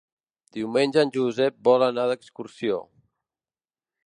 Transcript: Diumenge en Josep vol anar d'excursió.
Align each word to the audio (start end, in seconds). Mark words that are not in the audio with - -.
Diumenge 0.57 1.03
en 1.07 1.11
Josep 1.19 1.59
vol 1.69 1.87
anar 1.89 2.09
d'excursió. 2.13 2.85